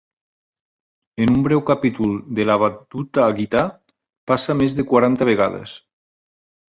En 1.25 1.33
un 1.33 1.43
breu 1.47 1.61
capítol 1.67 2.15
del 2.39 2.53
Avadhuta 2.53 3.27
Gita, 3.41 3.61
passa 4.33 4.57
més 4.63 4.77
de 4.81 4.87
quaranta 4.95 5.29
vegades. 5.35 5.77